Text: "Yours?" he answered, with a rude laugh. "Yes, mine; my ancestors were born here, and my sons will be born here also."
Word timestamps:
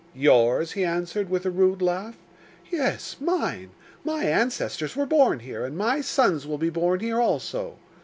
"Yours?" 0.15 0.71
he 0.71 0.83
answered, 0.83 1.29
with 1.29 1.45
a 1.45 1.51
rude 1.51 1.79
laugh. 1.79 2.17
"Yes, 2.71 3.17
mine; 3.19 3.69
my 4.03 4.23
ancestors 4.23 4.95
were 4.95 5.05
born 5.05 5.41
here, 5.41 5.63
and 5.63 5.77
my 5.77 6.01
sons 6.01 6.47
will 6.47 6.57
be 6.57 6.71
born 6.71 7.01
here 7.01 7.21
also." 7.21 7.75